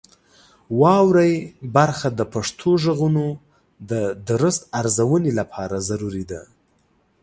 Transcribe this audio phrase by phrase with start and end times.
[0.81, 1.35] واورئ
[1.75, 3.25] برخه د پښتو غږونو
[3.89, 3.91] د
[4.29, 6.41] درست ارزونې لپاره ضروري ده.